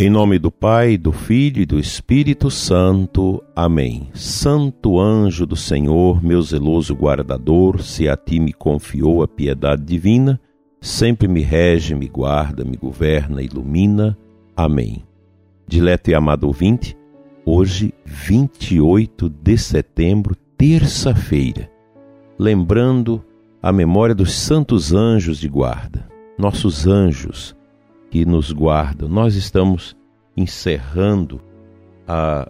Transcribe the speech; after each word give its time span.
Em 0.00 0.08
nome 0.08 0.38
do 0.38 0.48
Pai, 0.48 0.96
do 0.96 1.10
Filho 1.10 1.60
e 1.60 1.66
do 1.66 1.76
Espírito 1.76 2.52
Santo. 2.52 3.42
Amém. 3.52 4.08
Santo 4.14 5.00
anjo 5.00 5.44
do 5.44 5.56
Senhor, 5.56 6.22
meu 6.22 6.40
zeloso 6.40 6.94
guardador, 6.94 7.82
se 7.82 8.08
a 8.08 8.16
ti 8.16 8.38
me 8.38 8.52
confiou 8.52 9.24
a 9.24 9.26
piedade 9.26 9.82
divina, 9.82 10.40
sempre 10.80 11.26
me 11.26 11.40
rege, 11.40 11.96
me 11.96 12.06
guarda, 12.06 12.64
me 12.64 12.76
governa, 12.76 13.42
ilumina. 13.42 14.16
Amém. 14.56 15.02
Dileto 15.66 16.12
e 16.12 16.14
amado 16.14 16.46
ouvinte, 16.46 16.96
hoje, 17.44 17.92
28 18.04 19.28
de 19.28 19.58
setembro, 19.58 20.36
terça-feira, 20.56 21.68
lembrando 22.38 23.20
a 23.60 23.72
memória 23.72 24.14
dos 24.14 24.32
santos 24.32 24.92
anjos 24.92 25.40
de 25.40 25.48
guarda, 25.48 26.08
nossos 26.38 26.86
anjos 26.86 27.57
que 28.10 28.24
nos 28.24 28.52
guardam. 28.52 29.08
Nós 29.08 29.34
estamos 29.34 29.96
encerrando 30.36 31.40
a 32.06 32.48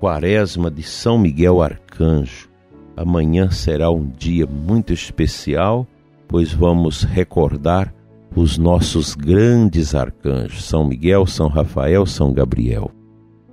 quaresma 0.00 0.70
de 0.70 0.82
São 0.82 1.18
Miguel 1.18 1.62
Arcanjo. 1.62 2.48
Amanhã 2.96 3.50
será 3.50 3.90
um 3.90 4.08
dia 4.08 4.46
muito 4.46 4.92
especial, 4.92 5.86
pois 6.26 6.52
vamos 6.52 7.02
recordar 7.02 7.94
os 8.34 8.58
nossos 8.58 9.14
grandes 9.14 9.94
arcanjos, 9.94 10.64
São 10.64 10.86
Miguel, 10.86 11.26
São 11.26 11.48
Rafael, 11.48 12.04
São 12.04 12.32
Gabriel. 12.32 12.90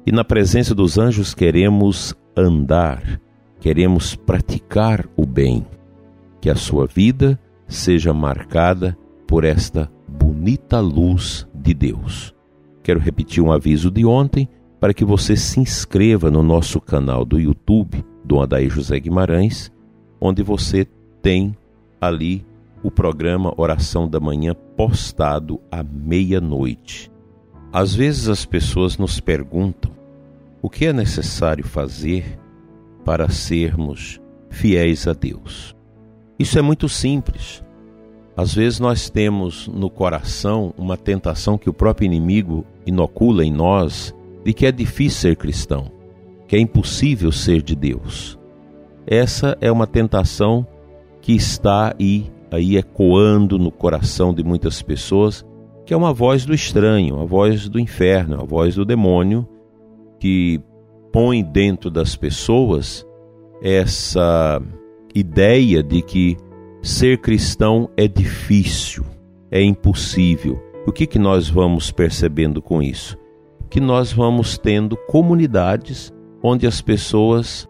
E 0.05 0.11
na 0.11 0.23
presença 0.23 0.75
dos 0.75 0.97
anjos 0.97 1.33
queremos 1.33 2.13
andar, 2.35 3.21
queremos 3.59 4.15
praticar 4.15 5.07
o 5.15 5.25
bem. 5.25 5.65
Que 6.41 6.49
a 6.49 6.55
sua 6.55 6.85
vida 6.85 7.39
seja 7.67 8.13
marcada 8.13 8.97
por 9.25 9.45
esta 9.45 9.89
bonita 10.43 10.81
luz 10.81 11.47
de 11.55 11.73
Deus. 11.73 12.35
Quero 12.83 12.99
repetir 12.99 13.41
um 13.41 13.49
aviso 13.49 13.89
de 13.89 14.05
ontem 14.05 14.49
para 14.77 14.93
que 14.93 15.05
você 15.05 15.37
se 15.37 15.57
inscreva 15.57 16.29
no 16.29 16.43
nosso 16.43 16.81
canal 16.81 17.23
do 17.23 17.39
YouTube, 17.39 18.03
Dom 18.25 18.41
Adair 18.41 18.69
José 18.69 18.99
Guimarães, 18.99 19.71
onde 20.19 20.43
você 20.43 20.85
tem 21.21 21.55
ali 22.01 22.45
o 22.83 22.91
programa 22.91 23.53
Oração 23.55 24.05
da 24.05 24.19
Manhã 24.19 24.53
postado 24.75 25.61
à 25.71 25.81
meia-noite. 25.81 27.09
Às 27.71 27.95
vezes 27.95 28.27
as 28.27 28.45
pessoas 28.45 28.97
nos 28.97 29.21
perguntam 29.21 29.93
o 30.61 30.69
que 30.69 30.87
é 30.87 30.91
necessário 30.91 31.65
fazer 31.65 32.37
para 33.05 33.29
sermos 33.29 34.19
fiéis 34.49 35.07
a 35.07 35.13
Deus. 35.13 35.73
Isso 36.37 36.59
é 36.59 36.61
muito 36.61 36.89
simples. 36.89 37.62
Às 38.35 38.53
vezes 38.53 38.79
nós 38.79 39.09
temos 39.09 39.67
no 39.67 39.89
coração 39.89 40.73
uma 40.77 40.97
tentação 40.97 41.57
que 41.57 41.69
o 41.69 41.73
próprio 41.73 42.05
inimigo 42.05 42.65
inocula 42.85 43.45
em 43.45 43.51
nós 43.51 44.13
de 44.43 44.53
que 44.53 44.65
é 44.65 44.71
difícil 44.71 45.21
ser 45.21 45.35
cristão, 45.35 45.91
que 46.47 46.55
é 46.55 46.59
impossível 46.59 47.31
ser 47.31 47.61
de 47.61 47.75
Deus. 47.75 48.37
Essa 49.05 49.57
é 49.61 49.71
uma 49.71 49.85
tentação 49.85 50.65
que 51.21 51.33
está 51.33 51.95
aí, 51.99 52.31
aí 52.51 52.75
ecoando 52.75 53.57
no 53.59 53.71
coração 53.71 54.33
de 54.33 54.43
muitas 54.43 54.81
pessoas, 54.81 55.45
que 55.85 55.93
é 55.93 55.97
uma 55.97 56.13
voz 56.13 56.45
do 56.45 56.53
estranho, 56.53 57.19
a 57.19 57.25
voz 57.25 57.69
do 57.69 57.79
inferno, 57.79 58.41
a 58.41 58.45
voz 58.45 58.75
do 58.75 58.85
demônio 58.85 59.47
que 60.19 60.59
põe 61.11 61.43
dentro 61.43 61.91
das 61.91 62.15
pessoas 62.15 63.05
essa 63.61 64.61
ideia 65.13 65.83
de 65.83 66.01
que 66.01 66.37
ser 66.83 67.19
cristão 67.19 67.89
é 67.95 68.09
difícil, 68.09 69.05
é 69.49 69.61
impossível. 69.61 70.61
O 70.85 70.91
que, 70.91 71.07
que 71.07 71.17
nós 71.17 71.47
vamos 71.47 71.91
percebendo 71.91 72.61
com 72.61 72.83
isso? 72.83 73.17
Que 73.69 73.79
nós 73.79 74.11
vamos 74.11 74.57
tendo 74.57 74.97
comunidades 75.07 76.13
onde 76.43 76.67
as 76.67 76.81
pessoas 76.81 77.69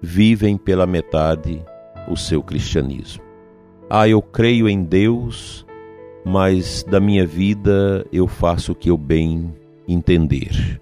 vivem 0.00 0.56
pela 0.56 0.86
metade 0.86 1.60
o 2.08 2.16
seu 2.16 2.44
cristianismo. 2.44 3.24
Ah, 3.90 4.08
eu 4.08 4.22
creio 4.22 4.68
em 4.68 4.84
Deus, 4.84 5.66
mas 6.24 6.84
da 6.84 7.00
minha 7.00 7.26
vida 7.26 8.06
eu 8.12 8.28
faço 8.28 8.70
o 8.70 8.74
que 8.74 8.88
eu 8.88 8.96
bem 8.96 9.52
entender. 9.88 10.80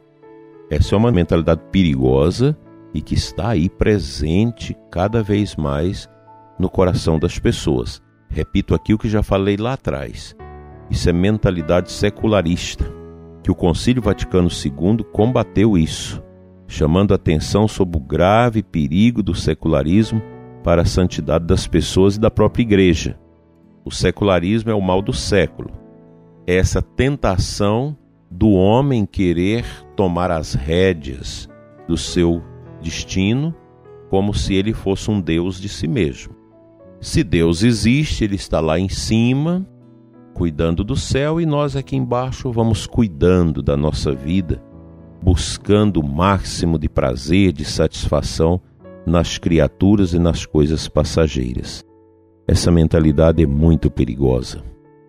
Essa 0.71 0.95
é 0.95 0.99
uma 0.99 1.11
mentalidade 1.11 1.63
perigosa 1.73 2.57
e 2.93 3.01
que 3.01 3.15
está 3.15 3.51
aí 3.51 3.71
presente 3.71 4.77
cada 4.91 5.23
vez 5.23 5.57
mais 5.57 6.09
no 6.63 6.71
coração 6.71 7.19
das 7.19 7.41
pessoas. 7.41 8.01
Repito 8.31 8.73
aqui 8.73 8.95
o 8.95 8.99
que 8.99 9.09
já 9.09 9.21
falei 9.21 9.57
lá 9.57 9.73
atrás. 9.73 10.35
Isso 10.89 11.11
é 11.11 11.13
mentalidade 11.13 11.91
secularista, 11.91 12.85
que 13.43 13.51
o 13.51 13.55
Concílio 13.55 14.01
Vaticano 14.01 14.49
II 14.49 15.05
combateu 15.13 15.77
isso, 15.77 16.23
chamando 16.69 17.13
atenção 17.13 17.67
sobre 17.67 17.97
o 17.97 18.01
grave 18.01 18.63
perigo 18.63 19.25
do 19.25 19.35
secularismo 19.35 20.23
para 20.63 20.83
a 20.83 20.87
santidade 20.87 21.45
das 21.45 21.67
pessoas 21.67 22.15
e 22.15 22.21
da 22.21 22.31
própria 22.31 22.63
igreja. 22.63 23.19
O 23.85 23.91
secularismo 23.91 24.71
é 24.71 24.75
o 24.75 24.81
mal 24.81 25.03
do 25.03 25.13
século. 25.13 25.73
É 26.47 26.55
essa 26.55 26.81
tentação 26.81 27.99
do 28.31 28.53
homem 28.53 29.05
querer 29.05 29.65
tomar 29.97 30.31
as 30.31 30.55
rédeas 30.55 31.49
do 31.89 31.97
seu 31.97 32.41
destino 32.81 33.53
como 34.09 34.33
se 34.33 34.55
ele 34.55 34.73
fosse 34.73 35.11
um 35.11 35.21
Deus 35.21 35.61
de 35.61 35.69
si 35.69 35.89
mesmo. 35.89 36.42
Se 37.03 37.25
Deus 37.25 37.65
existe, 37.65 38.23
Ele 38.23 38.37
está 38.37 38.61
lá 38.61 38.79
em 38.79 38.89
cima, 38.89 39.67
cuidando 40.33 40.85
do 40.85 40.95
céu, 40.95 41.41
e 41.41 41.45
nós 41.45 41.75
aqui 41.75 41.97
embaixo 41.97 42.53
vamos 42.53 42.87
cuidando 42.87 43.61
da 43.61 43.77
nossa 43.77 44.15
vida, 44.15 44.63
buscando 45.21 45.99
o 45.99 46.09
máximo 46.09 46.79
de 46.79 46.89
prazer, 46.89 47.53
de 47.53 47.65
satisfação 47.65 48.61
nas 49.05 49.37
criaturas 49.37 50.15
e 50.15 50.19
nas 50.21 50.47
coisas 50.47 50.87
passageiras. 50.87 51.85
Essa 52.47 52.71
mentalidade 52.71 53.43
é 53.43 53.47
muito 53.47 53.91
perigosa, 53.91 54.63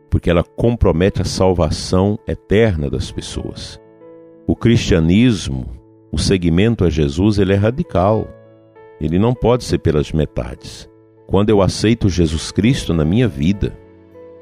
porque 0.09 0.31
ela 0.31 0.43
compromete 0.43 1.21
a 1.21 1.25
salvação 1.25 2.17
eterna 2.27 2.89
das 2.89 3.11
pessoas. 3.11 3.79
O 4.47 4.55
cristianismo, 4.55 5.67
o 6.11 6.17
seguimento 6.17 6.85
a 6.85 6.89
Jesus, 6.89 7.37
ele 7.37 7.53
é 7.53 7.55
radical. 7.55 8.27
Ele 8.99 9.19
não 9.19 9.35
pode 9.35 9.63
ser 9.63 9.77
pelas 9.77 10.11
metades. 10.11 10.91
Quando 11.27 11.49
eu 11.49 11.61
aceito 11.61 12.09
Jesus 12.09 12.51
Cristo 12.51 12.93
na 12.93 13.05
minha 13.05 13.27
vida, 13.27 13.77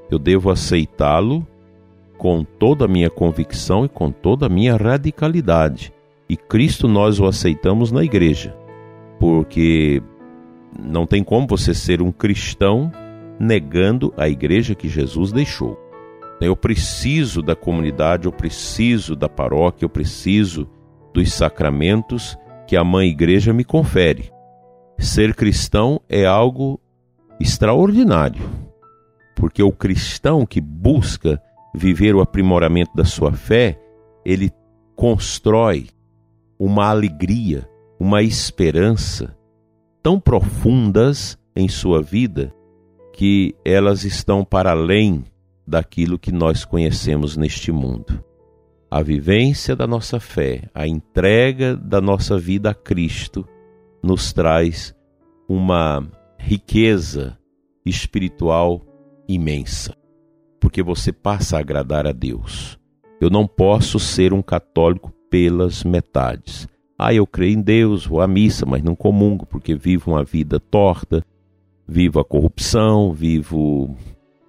eu 0.09 0.19
devo 0.19 0.49
aceitá-lo 0.49 1.45
com 2.17 2.43
toda 2.43 2.85
a 2.85 2.87
minha 2.87 3.09
convicção 3.09 3.85
e 3.85 3.89
com 3.89 4.11
toda 4.11 4.45
a 4.45 4.49
minha 4.49 4.75
radicalidade. 4.75 5.93
E 6.29 6.37
Cristo 6.37 6.87
nós 6.87 7.19
o 7.19 7.25
aceitamos 7.25 7.91
na 7.91 8.03
igreja, 8.03 8.55
porque 9.19 10.01
não 10.79 11.05
tem 11.05 11.23
como 11.23 11.47
você 11.47 11.73
ser 11.73 12.01
um 12.01 12.11
cristão 12.11 12.91
negando 13.39 14.13
a 14.15 14.29
igreja 14.29 14.75
que 14.75 14.87
Jesus 14.87 15.31
deixou. 15.31 15.79
Eu 16.39 16.55
preciso 16.55 17.41
da 17.41 17.55
comunidade, 17.55 18.25
eu 18.25 18.31
preciso 18.31 19.15
da 19.15 19.29
paróquia, 19.29 19.85
eu 19.85 19.89
preciso 19.89 20.67
dos 21.13 21.33
sacramentos 21.33 22.37
que 22.67 22.75
a 22.75 22.83
mãe 22.83 23.09
igreja 23.09 23.53
me 23.53 23.63
confere. 23.63 24.31
Ser 25.01 25.33
cristão 25.33 25.99
é 26.07 26.27
algo 26.27 26.79
extraordinário, 27.39 28.47
porque 29.35 29.63
o 29.63 29.71
cristão 29.71 30.45
que 30.45 30.61
busca 30.61 31.41
viver 31.73 32.13
o 32.13 32.21
aprimoramento 32.21 32.91
da 32.95 33.03
sua 33.03 33.33
fé, 33.33 33.81
ele 34.23 34.51
constrói 34.95 35.87
uma 36.57 36.87
alegria, 36.87 37.67
uma 37.99 38.21
esperança 38.21 39.35
tão 40.03 40.19
profundas 40.19 41.35
em 41.55 41.67
sua 41.67 41.99
vida 42.03 42.53
que 43.11 43.55
elas 43.65 44.03
estão 44.03 44.45
para 44.45 44.69
além 44.69 45.25
daquilo 45.65 46.19
que 46.19 46.31
nós 46.31 46.63
conhecemos 46.63 47.35
neste 47.35 47.71
mundo. 47.71 48.23
A 48.89 49.01
vivência 49.01 49.75
da 49.75 49.87
nossa 49.87 50.19
fé, 50.19 50.69
a 50.75 50.87
entrega 50.87 51.75
da 51.75 51.99
nossa 51.99 52.37
vida 52.37 52.69
a 52.69 52.73
Cristo, 52.75 53.47
nos 54.03 54.33
traz 54.33 54.95
uma 55.47 56.07
riqueza 56.37 57.37
espiritual 57.85 58.81
imensa, 59.27 59.95
porque 60.59 60.81
você 60.81 61.11
passa 61.11 61.57
a 61.57 61.59
agradar 61.59 62.07
a 62.07 62.11
Deus. 62.11 62.79
Eu 63.19 63.29
não 63.29 63.45
posso 63.45 63.99
ser 63.99 64.33
um 64.33 64.41
católico 64.41 65.13
pelas 65.29 65.83
metades. 65.83 66.67
Ah, 66.97 67.13
eu 67.13 67.25
creio 67.25 67.57
em 67.57 67.61
Deus, 67.61 68.05
vou 68.05 68.21
à 68.21 68.27
missa, 68.27 68.65
mas 68.65 68.83
não 68.83 68.95
comungo 68.95 69.45
porque 69.45 69.75
vivo 69.75 70.11
uma 70.11 70.23
vida 70.23 70.59
torta, 70.59 71.23
vivo 71.87 72.19
a 72.19 72.25
corrupção, 72.25 73.11
vivo 73.11 73.95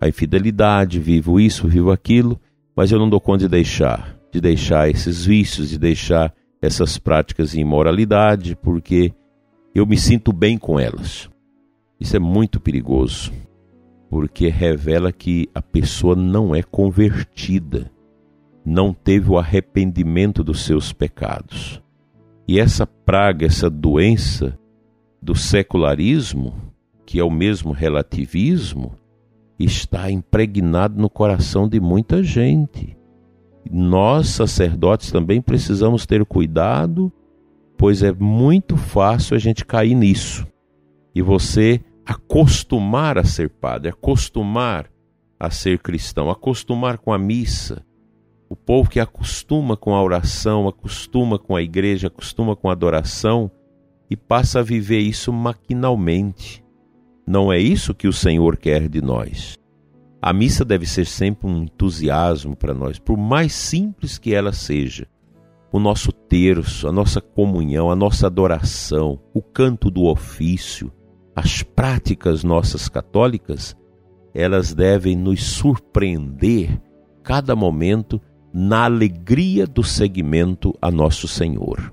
a 0.01 0.09
infidelidade, 0.09 0.99
vivo 0.99 1.41
isso, 1.41 1.69
vivo 1.69 1.91
aquilo, 1.91 2.41
mas 2.75 2.91
eu 2.91 2.99
não 2.99 3.09
dou 3.09 3.21
conta 3.21 3.45
de 3.45 3.49
deixar, 3.49 4.19
de 4.31 4.41
deixar 4.41 4.89
esses 4.91 5.25
vícios, 5.25 5.71
de 5.71 5.79
deixar 5.79 6.35
essas 6.61 6.99
práticas 6.99 7.53
de 7.53 7.61
imoralidade, 7.61 8.57
porque 8.57 9.13
eu 9.75 9.87
me 9.87 9.97
sinto 9.97 10.33
bem 10.33 10.59
com 10.59 10.79
elas. 10.79 11.31
Isso 11.99 12.17
é 12.17 12.19
muito 12.19 12.61
perigoso, 12.61 13.33
porque 14.11 14.49
revela 14.49 15.13
que 15.13 15.49
a 15.55 15.63
pessoa 15.63 16.15
não 16.15 16.55
é 16.55 16.63
convertida. 16.63 17.91
não 18.65 18.93
teve 18.93 19.31
o 19.31 19.39
arrependimento 19.39 20.45
dos 20.45 20.65
seus 20.65 20.93
pecados. 20.93 21.83
E 22.47 22.59
essa 22.59 22.87
praga, 22.87 23.47
essa 23.47 23.69
doença 23.69 24.59
do 25.21 25.35
secularismo, 25.35 26.55
que 27.05 27.19
é 27.19 27.25
o 27.25 27.31
mesmo 27.31 27.73
relativismo, 27.73 28.97
está 29.59 30.11
impregnado 30.11 31.01
no 31.01 31.09
coração 31.09 31.69
de 31.69 31.81
muita 31.81 32.23
gente. 32.23 32.97
Nós, 33.71 34.29
sacerdotes, 34.29 35.11
também 35.13 35.41
precisamos 35.41 36.05
ter 36.05 36.25
cuidado, 36.25 37.13
pois 37.83 38.01
é 38.01 38.13
muito 38.13 38.77
fácil 38.77 39.35
a 39.35 39.41
gente 39.41 39.65
cair 39.65 39.97
nisso. 39.97 40.47
E 41.13 41.21
você 41.21 41.81
acostumar 42.07 43.19
a 43.19 43.25
ser 43.25 43.51
padre, 43.51 43.89
acostumar 43.89 44.89
a 45.37 45.51
ser 45.51 45.81
cristão, 45.81 46.31
acostumar 46.31 46.99
com 46.99 47.13
a 47.13 47.19
missa. 47.19 47.85
O 48.49 48.55
povo 48.55 48.89
que 48.89 49.01
acostuma 49.01 49.77
com 49.77 49.97
a 49.97 50.01
oração, 50.01 50.69
acostuma 50.69 51.41
com 51.41 51.57
a 51.57 51.63
igreja, 51.63 52.07
acostuma 52.07 52.55
com 52.55 52.71
a 52.71 52.73
adoração 52.73 53.51
e 54.09 54.17
passa 54.17 54.61
a 54.61 54.63
viver 54.63 55.01
isso 55.01 55.33
maquinalmente. 55.33 56.65
Não 57.27 57.53
é 57.53 57.59
isso 57.59 57.93
que 57.93 58.07
o 58.07 58.13
Senhor 58.13 58.59
quer 58.59 58.89
de 58.89 59.03
nós. 59.03 59.59
A 60.23 60.33
missa 60.33 60.65
deve 60.65 60.87
ser 60.87 61.05
sempre 61.05 61.49
um 61.49 61.65
entusiasmo 61.65 62.55
para 62.55 62.75
nós, 62.75 63.01
por 63.01 63.19
mais 63.19 63.53
simples 63.53 64.19
que 64.19 64.33
ela 64.33 64.53
seja. 64.53 65.09
O 65.73 65.81
nosso 65.81 66.13
terço, 66.13 66.87
a 66.87 66.93
nossa 66.93 67.19
comunhão, 67.19 67.91
a 67.91 67.97
nossa 67.97 68.27
adoração, 68.27 69.19
o 69.33 69.41
canto 69.41 69.91
do 69.91 70.05
ofício, 70.05 70.93
as 71.35 71.63
práticas 71.63 72.45
nossas 72.45 72.91
católicas, 72.91 73.75
elas 74.35 74.75
devem 74.75 75.17
nos 75.17 75.43
surpreender 75.43 76.79
cada 77.23 77.57
momento 77.57 78.21
na 78.53 78.85
alegria 78.85 79.67
do 79.67 79.83
seguimento 79.83 80.75
a 80.81 80.91
nosso 80.91 81.27
Senhor. 81.27 81.91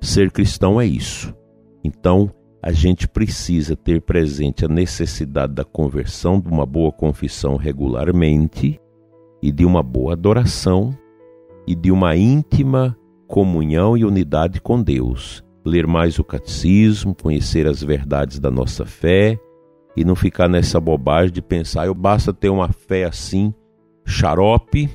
Ser 0.00 0.30
cristão 0.30 0.80
é 0.80 0.86
isso. 0.86 1.34
Então, 1.84 2.32
a 2.62 2.72
gente 2.72 3.06
precisa 3.06 3.76
ter 3.76 4.00
presente 4.00 4.64
a 4.64 4.68
necessidade 4.68 5.52
da 5.52 5.64
conversão, 5.64 6.40
de 6.40 6.48
uma 6.48 6.64
boa 6.64 6.90
confissão 6.90 7.56
regularmente 7.56 8.80
e 9.42 9.52
de 9.52 9.66
uma 9.66 9.82
boa 9.82 10.14
adoração 10.14 10.96
e 11.66 11.74
de 11.74 11.90
uma 11.90 12.16
íntima 12.16 12.96
comunhão 13.32 13.96
e 13.96 14.04
unidade 14.04 14.60
com 14.60 14.82
Deus. 14.82 15.42
Ler 15.64 15.86
mais 15.86 16.18
o 16.18 16.24
catecismo, 16.24 17.14
conhecer 17.14 17.66
as 17.66 17.82
verdades 17.82 18.38
da 18.38 18.50
nossa 18.50 18.84
fé 18.84 19.40
e 19.96 20.04
não 20.04 20.14
ficar 20.14 20.48
nessa 20.48 20.78
bobagem 20.78 21.32
de 21.32 21.40
pensar, 21.40 21.86
eu 21.86 21.94
basta 21.94 22.30
ter 22.30 22.50
uma 22.50 22.70
fé 22.70 23.04
assim, 23.04 23.54
xarope 24.04 24.90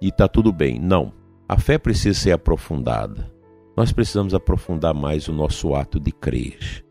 e 0.00 0.10
tá 0.10 0.26
tudo 0.26 0.50
bem. 0.50 0.80
Não. 0.80 1.12
A 1.46 1.58
fé 1.58 1.76
precisa 1.76 2.18
ser 2.18 2.32
aprofundada. 2.32 3.30
Nós 3.76 3.92
precisamos 3.92 4.32
aprofundar 4.32 4.94
mais 4.94 5.28
o 5.28 5.32
nosso 5.34 5.74
ato 5.74 6.00
de 6.00 6.10
crer 6.10 6.82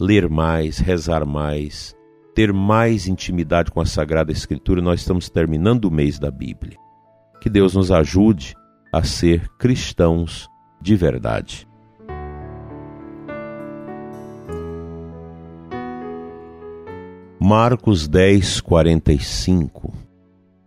ler 0.00 0.28
mais, 0.28 0.78
rezar 0.78 1.24
mais, 1.24 1.94
ter 2.34 2.52
mais 2.52 3.06
intimidade 3.06 3.70
com 3.70 3.80
a 3.80 3.86
Sagrada 3.86 4.32
Escritura. 4.32 4.82
Nós 4.82 5.00
estamos 5.00 5.30
terminando 5.30 5.84
o 5.84 5.90
mês 5.92 6.18
da 6.18 6.30
Bíblia. 6.30 6.76
Que 7.40 7.48
Deus 7.48 7.74
nos 7.74 7.92
ajude 7.92 8.56
a 8.92 9.02
ser 9.02 9.48
cristãos 9.58 10.48
de 10.80 10.94
verdade. 10.94 11.66
Marcos 17.40 18.06
10, 18.06 18.60
45 18.60 19.92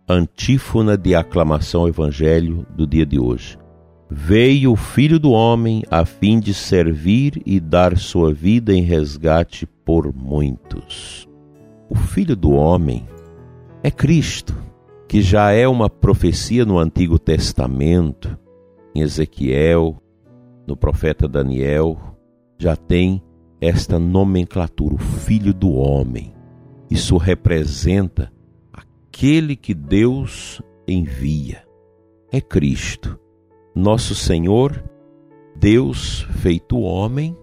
Antífona 0.08 0.96
de 0.96 1.14
aclamação 1.14 1.82
ao 1.82 1.88
Evangelho 1.88 2.66
do 2.76 2.86
dia 2.86 3.06
de 3.06 3.18
hoje. 3.18 3.58
Veio 4.10 4.72
o 4.72 4.76
Filho 4.76 5.18
do 5.18 5.32
Homem 5.32 5.82
a 5.90 6.04
fim 6.04 6.38
de 6.38 6.54
servir 6.54 7.42
e 7.44 7.58
dar 7.58 7.96
sua 7.96 8.32
vida 8.32 8.72
em 8.72 8.82
resgate 8.82 9.66
por 9.66 10.14
muitos. 10.14 11.28
O 11.88 11.94
Filho 11.96 12.36
do 12.36 12.50
Homem 12.52 13.06
é 13.82 13.90
Cristo, 13.90 14.54
que 15.08 15.22
já 15.22 15.52
é 15.52 15.66
uma 15.68 15.88
profecia 15.88 16.64
no 16.64 16.78
Antigo 16.78 17.18
Testamento, 17.18 18.36
em 18.94 19.00
Ezequiel, 19.00 19.96
no 20.66 20.76
profeta 20.76 21.28
Daniel, 21.28 21.98
já 22.58 22.74
tem 22.74 23.22
esta 23.60 23.98
nomenclatura, 23.98 24.94
o 24.94 24.98
Filho 24.98 25.54
do 25.54 25.72
Homem. 25.72 26.34
Isso 26.90 27.16
representa 27.16 28.32
aquele 28.72 29.56
que 29.56 29.74
Deus 29.74 30.60
envia. 30.86 31.64
É 32.32 32.40
Cristo 32.40 33.18
nosso 33.76 34.14
Senhor, 34.14 34.82
Deus 35.54 36.22
feito 36.40 36.78
homem, 36.78 37.36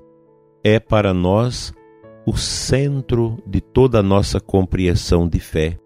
é 0.63 0.79
para 0.79 1.13
nós 1.13 1.71
o 2.25 2.35
centro 2.35 3.37
de 3.45 3.61
toda 3.61 3.99
a 3.99 4.03
nossa 4.03 4.39
compreensão 4.39 5.27
de 5.27 5.39
fé. 5.39 5.77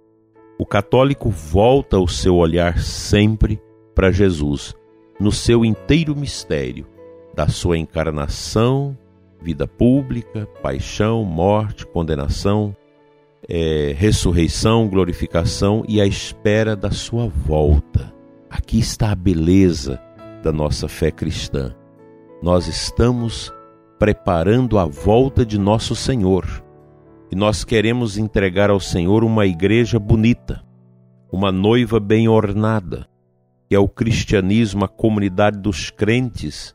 O 0.60 0.66
católico 0.66 1.30
volta 1.30 2.00
o 2.00 2.08
seu 2.08 2.36
olhar 2.36 2.80
sempre 2.80 3.62
para 3.94 4.12
Jesus, 4.12 4.76
no 5.20 5.32
seu 5.32 5.64
inteiro 5.64 6.16
mistério 6.16 6.88
da 7.36 7.48
sua 7.48 7.78
encarnação, 7.78 8.98
vida 9.40 9.68
pública, 9.68 10.48
paixão, 10.64 11.24
morte, 11.24 11.86
condenação, 11.86 12.76
é, 13.48 13.94
ressurreição, 13.96 14.88
glorificação 14.88 15.84
e 15.88 16.02
a 16.02 16.06
espera 16.08 16.76
da 16.76 16.90
sua 16.90 17.28
volta. 17.28 18.12
Aqui 18.50 18.80
está 18.80 19.12
a 19.12 19.16
beleza 19.16 20.02
da 20.42 20.52
nossa 20.52 20.88
fé 20.88 21.12
cristã. 21.12 21.76
Nós 22.42 22.68
estamos 22.68 23.54
preparando 24.00 24.80
a 24.80 24.86
volta 24.86 25.46
de 25.46 25.60
nosso 25.60 25.96
Senhor 25.96 26.64
e 27.32 27.36
nós 27.36 27.64
queremos 27.64 28.18
entregar 28.18 28.70
ao 28.70 28.80
Senhor 28.80 29.24
uma 29.24 29.46
igreja 29.46 30.00
bonita, 30.00 30.64
uma 31.32 31.52
noiva 31.52 32.00
bem 32.00 32.28
ornada, 32.28 33.08
que 33.68 33.76
é 33.76 33.80
o 33.80 33.88
cristianismo, 33.88 34.86
a 34.86 34.88
comunidade 34.88 35.60
dos 35.60 35.90
crentes 35.90 36.74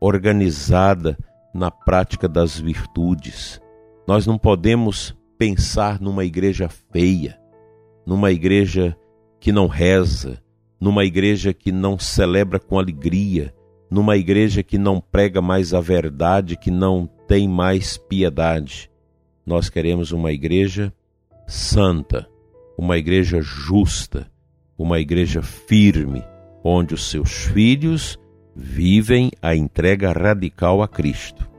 organizada 0.00 1.18
na 1.54 1.70
prática 1.70 2.26
das 2.26 2.58
virtudes. 2.58 3.60
Nós 4.06 4.26
não 4.26 4.38
podemos 4.38 5.14
pensar 5.38 6.00
numa 6.00 6.24
igreja 6.24 6.68
feia, 6.68 7.38
numa 8.06 8.32
igreja 8.32 8.96
que 9.38 9.52
não 9.52 9.66
reza, 9.66 10.42
numa 10.80 11.04
igreja 11.04 11.52
que 11.52 11.70
não 11.70 11.98
celebra 11.98 12.58
com 12.58 12.78
alegria, 12.78 13.54
numa 13.90 14.16
igreja 14.16 14.62
que 14.62 14.78
não 14.78 15.00
prega 15.00 15.42
mais 15.42 15.74
a 15.74 15.80
verdade, 15.80 16.56
que 16.56 16.70
não 16.70 17.06
tem 17.28 17.46
mais 17.46 17.98
piedade. 17.98 18.89
Nós 19.50 19.68
queremos 19.68 20.12
uma 20.12 20.30
igreja 20.30 20.92
santa, 21.44 22.28
uma 22.78 22.96
igreja 22.96 23.40
justa, 23.42 24.30
uma 24.78 25.00
igreja 25.00 25.42
firme, 25.42 26.22
onde 26.62 26.94
os 26.94 27.10
seus 27.10 27.46
filhos 27.46 28.16
vivem 28.54 29.28
a 29.42 29.52
entrega 29.56 30.12
radical 30.12 30.80
a 30.82 30.86
Cristo. 30.86 31.50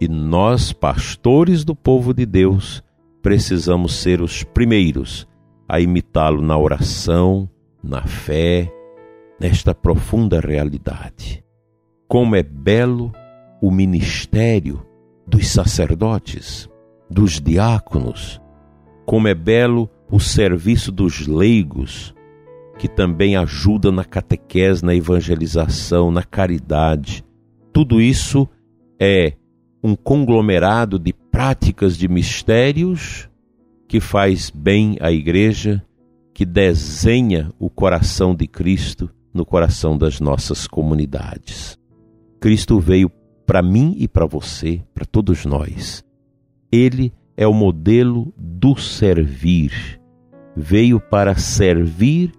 E 0.00 0.06
nós, 0.06 0.72
pastores 0.72 1.64
do 1.64 1.74
povo 1.74 2.14
de 2.14 2.24
Deus, 2.24 2.84
precisamos 3.20 3.94
ser 3.96 4.22
os 4.22 4.44
primeiros 4.44 5.26
a 5.68 5.80
imitá-lo 5.80 6.40
na 6.40 6.56
oração, 6.56 7.50
na 7.82 8.06
fé, 8.06 8.72
nesta 9.40 9.74
profunda 9.74 10.38
realidade. 10.38 11.44
Como 12.06 12.36
é 12.36 12.44
belo 12.44 13.10
o 13.60 13.72
ministério 13.72 14.86
dos 15.26 15.48
sacerdotes, 15.48 16.72
dos 17.10 17.40
diáconos, 17.40 18.40
como 19.04 19.28
é 19.28 19.34
belo 19.34 19.90
o 20.10 20.18
serviço 20.18 20.90
dos 20.90 21.26
leigos, 21.26 22.14
que 22.78 22.88
também 22.88 23.36
ajuda 23.36 23.92
na 23.92 24.04
catequese, 24.04 24.84
na 24.84 24.94
evangelização, 24.94 26.10
na 26.10 26.22
caridade. 26.22 27.24
Tudo 27.72 28.00
isso 28.00 28.48
é 28.98 29.34
um 29.82 29.94
conglomerado 29.94 30.98
de 30.98 31.12
práticas 31.12 31.96
de 31.96 32.08
mistérios 32.08 33.28
que 33.86 34.00
faz 34.00 34.50
bem 34.50 34.96
à 35.00 35.12
igreja 35.12 35.84
que 36.32 36.44
desenha 36.44 37.52
o 37.58 37.70
coração 37.70 38.34
de 38.34 38.46
Cristo 38.48 39.08
no 39.32 39.44
coração 39.46 39.96
das 39.96 40.20
nossas 40.20 40.66
comunidades. 40.66 41.78
Cristo 42.40 42.80
veio 42.80 43.10
para 43.46 43.62
mim 43.62 43.94
e 43.98 44.08
para 44.08 44.26
você, 44.26 44.82
para 44.92 45.04
todos 45.04 45.44
nós. 45.44 46.04
Ele 46.74 47.12
é 47.36 47.46
o 47.46 47.52
modelo 47.52 48.34
do 48.36 48.74
servir. 48.74 50.00
Veio 50.56 50.98
para 50.98 51.36
servir 51.36 52.32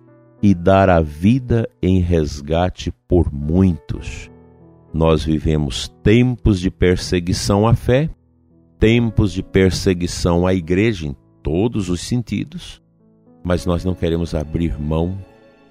e 0.43 0.53
dar 0.53 0.89
a 0.89 0.99
vida 0.99 1.69
em 1.81 2.01
resgate 2.01 2.91
por 3.07 3.31
muitos. 3.31 4.29
Nós 4.93 5.23
vivemos 5.23 5.87
tempos 6.03 6.59
de 6.59 6.69
perseguição 6.69 7.65
à 7.65 7.73
fé, 7.73 8.09
tempos 8.77 9.31
de 9.31 9.41
perseguição 9.41 10.45
à 10.45 10.53
igreja 10.53 11.07
em 11.07 11.15
todos 11.41 11.89
os 11.89 12.01
sentidos, 12.01 12.81
mas 13.41 13.65
nós 13.65 13.85
não 13.85 13.95
queremos 13.95 14.35
abrir 14.35 14.77
mão 14.77 15.17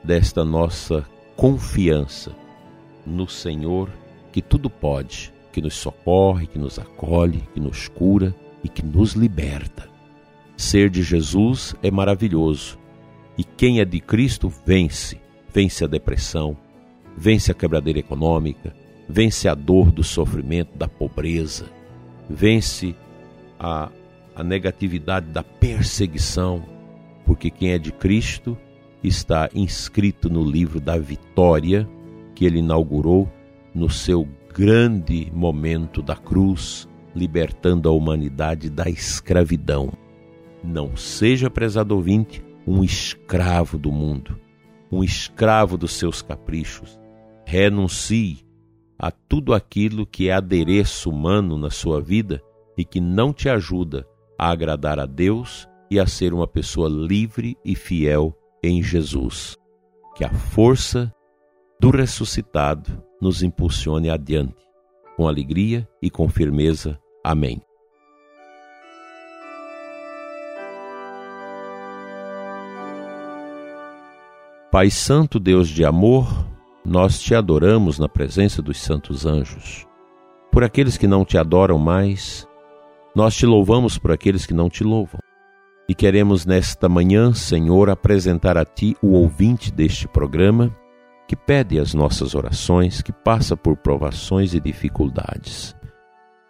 desta 0.02 0.42
nossa 0.42 1.04
confiança 1.36 2.34
no 3.06 3.28
Senhor 3.28 3.90
que 4.32 4.40
tudo 4.40 4.70
pode, 4.70 5.34
que 5.52 5.60
nos 5.60 5.74
socorre, 5.74 6.46
que 6.46 6.58
nos 6.58 6.78
acolhe, 6.78 7.42
que 7.52 7.60
nos 7.60 7.88
cura 7.88 8.34
e 8.64 8.68
que 8.68 8.84
nos 8.84 9.12
liberta. 9.12 9.88
Ser 10.56 10.88
de 10.88 11.02
Jesus 11.02 11.76
é 11.82 11.90
maravilhoso 11.90 12.78
e 13.36 13.44
quem 13.44 13.80
é 13.80 13.84
de 13.84 14.00
Cristo 14.00 14.52
vence. 14.64 15.20
Vence 15.52 15.84
a 15.84 15.86
depressão, 15.86 16.56
vence 17.16 17.52
a 17.52 17.54
quebradeira 17.54 17.98
econômica, 17.98 18.74
vence 19.08 19.48
a 19.48 19.54
dor 19.54 19.92
do 19.92 20.02
sofrimento, 20.02 20.76
da 20.76 20.88
pobreza, 20.88 21.66
vence 22.28 22.94
a, 23.58 23.90
a 24.34 24.42
negatividade 24.42 25.26
da 25.26 25.42
perseguição, 25.42 26.64
porque 27.24 27.50
quem 27.50 27.70
é 27.70 27.78
de 27.78 27.92
Cristo 27.92 28.58
está 29.02 29.48
inscrito 29.54 30.30
no 30.30 30.42
livro 30.42 30.80
da 30.80 30.98
vitória 30.98 31.88
que 32.34 32.44
ele 32.44 32.58
inaugurou 32.58 33.30
no 33.74 33.88
seu 33.88 34.26
grande 34.52 35.30
momento 35.32 36.02
da 36.02 36.16
cruz, 36.16 36.88
libertando 37.14 37.88
a 37.88 37.92
humanidade 37.92 38.68
da 38.68 38.88
escravidão. 38.88 39.92
Não 40.62 40.96
seja, 40.96 41.50
prezado 41.50 41.94
ouvinte, 41.94 42.44
um 42.66 42.82
escravo 42.82 43.78
do 43.78 43.92
mundo, 43.92 44.38
um 44.90 45.04
escravo 45.04 45.76
dos 45.76 45.92
seus 45.92 46.22
caprichos. 46.22 46.98
Renuncie 47.46 48.44
a 48.98 49.10
tudo 49.10 49.52
aquilo 49.52 50.06
que 50.06 50.28
é 50.28 50.32
adereço 50.32 51.10
humano 51.10 51.58
na 51.58 51.70
sua 51.70 52.00
vida 52.00 52.42
e 52.76 52.84
que 52.84 53.00
não 53.00 53.32
te 53.32 53.48
ajuda 53.48 54.06
a 54.38 54.50
agradar 54.50 54.98
a 54.98 55.06
Deus 55.06 55.68
e 55.90 56.00
a 56.00 56.06
ser 56.06 56.32
uma 56.32 56.46
pessoa 56.46 56.88
livre 56.88 57.56
e 57.64 57.74
fiel 57.74 58.36
em 58.62 58.82
Jesus. 58.82 59.56
Que 60.16 60.24
a 60.24 60.32
força 60.32 61.12
do 61.80 61.90
ressuscitado 61.90 63.02
nos 63.20 63.42
impulsione 63.42 64.08
adiante, 64.08 64.56
com 65.16 65.28
alegria 65.28 65.88
e 66.00 66.10
com 66.10 66.28
firmeza. 66.28 66.98
Amém. 67.24 67.62
Pai 74.70 74.90
Santo, 74.90 75.40
Deus 75.40 75.68
de 75.68 75.86
amor, 75.86 76.26
nós 76.84 77.18
te 77.18 77.34
adoramos 77.34 77.98
na 77.98 78.08
presença 78.08 78.60
dos 78.60 78.78
santos 78.78 79.24
anjos. 79.24 79.86
Por 80.52 80.62
aqueles 80.62 80.98
que 80.98 81.06
não 81.06 81.24
te 81.24 81.38
adoram 81.38 81.78
mais, 81.78 82.46
nós 83.14 83.34
te 83.34 83.46
louvamos 83.46 83.96
por 83.96 84.12
aqueles 84.12 84.44
que 84.44 84.52
não 84.52 84.68
te 84.68 84.84
louvam. 84.84 85.20
E 85.88 85.94
queremos 85.94 86.44
nesta 86.44 86.88
manhã, 86.88 87.32
Senhor, 87.32 87.88
apresentar 87.88 88.58
a 88.58 88.64
Ti 88.64 88.96
o 89.00 89.12
ouvinte 89.12 89.72
deste 89.72 90.06
programa, 90.08 90.76
que 91.26 91.36
pede 91.36 91.78
as 91.78 91.94
nossas 91.94 92.34
orações, 92.34 93.00
que 93.00 93.12
passa 93.12 93.56
por 93.56 93.76
provações 93.76 94.54
e 94.54 94.60
dificuldades. 94.60 95.74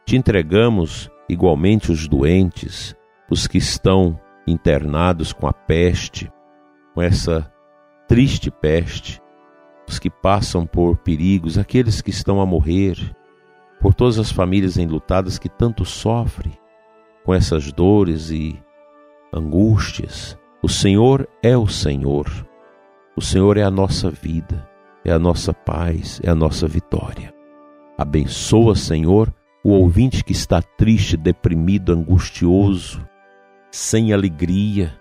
Te 0.07 0.17
entregamos 0.17 1.11
igualmente 1.29 1.91
os 1.91 2.07
doentes, 2.07 2.95
os 3.31 3.47
que 3.47 3.59
estão 3.59 4.21
internados 4.47 5.33
com 5.33 5.47
a 5.47 5.53
peste, 5.53 6.31
com 6.95 7.01
essa 7.01 7.51
triste 8.07 8.51
peste, 8.51 9.21
os 9.89 9.99
que 9.99 10.11
passam 10.11 10.67
por 10.67 10.99
perigos, 10.99 11.57
aqueles 11.57 12.03
que 12.03 12.11
estão 12.11 12.41
a 12.41 12.47
morrer, 12.47 12.97
por 13.81 13.95
todas 13.95 14.19
as 14.19 14.31
famílias 14.31 14.77
enlutadas 14.77 15.39
que 15.39 15.49
tanto 15.49 15.85
sofrem 15.85 16.53
com 17.25 17.35
essas 17.35 17.73
dores 17.73 18.31
e 18.31 18.59
angústias. 19.33 20.39
O 20.63 20.69
Senhor 20.69 21.29
é 21.43 21.57
o 21.57 21.67
Senhor. 21.67 22.27
O 23.17 23.21
Senhor 23.21 23.57
é 23.57 23.63
a 23.63 23.71
nossa 23.71 24.11
vida, 24.11 24.69
é 25.05 25.13
a 25.13 25.19
nossa 25.19 25.53
paz, 25.53 26.21
é 26.23 26.31
a 26.31 26.35
nossa 26.35 26.67
vitória. 26.67 27.33
Abençoa, 27.97 28.75
Senhor, 28.75 29.33
o 29.65 29.71
ouvinte 29.71 30.23
que 30.23 30.33
está 30.33 30.61
triste, 30.61 31.17
deprimido, 31.17 31.93
angustioso, 31.93 33.05
sem 33.71 34.13
alegria, 34.13 34.95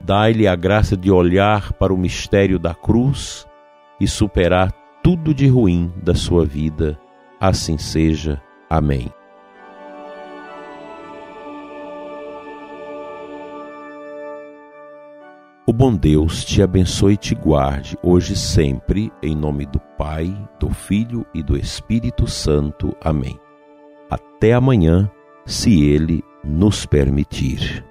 Dai-lhe 0.00 0.46
a 0.46 0.54
graça 0.54 0.96
de 0.96 1.10
olhar 1.10 1.72
para 1.72 1.92
o 1.92 1.98
mistério 1.98 2.58
da 2.58 2.74
cruz 2.74 3.46
e 4.00 4.06
superar 4.06 4.72
tudo 5.02 5.34
de 5.34 5.46
ruim 5.48 5.92
da 6.02 6.14
sua 6.14 6.44
vida. 6.44 6.98
Assim 7.40 7.76
seja. 7.78 8.40
Amém. 8.70 9.12
O 15.66 15.72
bom 15.72 15.94
Deus 15.94 16.44
te 16.44 16.62
abençoe 16.62 17.14
e 17.14 17.16
te 17.18 17.34
guarde 17.34 17.98
hoje 18.02 18.32
e 18.32 18.36
sempre, 18.36 19.12
em 19.22 19.36
nome 19.36 19.66
do 19.66 19.78
Pai, 19.98 20.34
do 20.58 20.70
Filho 20.70 21.26
e 21.34 21.42
do 21.42 21.56
Espírito 21.58 22.26
Santo. 22.26 22.96
Amém. 23.02 23.38
Até 24.10 24.52
amanhã, 24.52 25.10
se 25.44 25.84
Ele 25.84 26.22
nos 26.44 26.86
permitir. 26.86 27.84